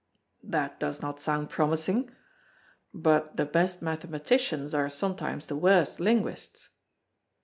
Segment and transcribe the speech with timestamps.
[0.43, 2.09] "That does not sound promising.
[2.91, 6.69] But the best mathematicians are sometimes the worst linguists."